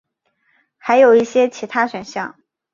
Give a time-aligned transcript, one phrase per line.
[0.79, 2.35] 还有一些其他选项。